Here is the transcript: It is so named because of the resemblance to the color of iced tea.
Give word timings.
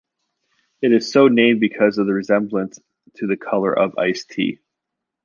It 0.81 0.91
is 0.93 1.11
so 1.11 1.27
named 1.27 1.59
because 1.59 1.99
of 1.99 2.07
the 2.07 2.13
resemblance 2.13 2.79
to 3.17 3.27
the 3.27 3.37
color 3.37 3.71
of 3.77 3.95
iced 3.99 4.31
tea. 4.31 4.57